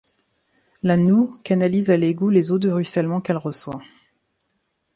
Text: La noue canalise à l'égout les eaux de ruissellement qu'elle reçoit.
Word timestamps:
La 0.81 0.97
noue 0.97 1.37
canalise 1.43 1.91
à 1.91 1.95
l'égout 1.97 2.31
les 2.31 2.51
eaux 2.51 2.57
de 2.57 2.71
ruissellement 2.71 3.21
qu'elle 3.21 3.37
reçoit. 3.37 3.83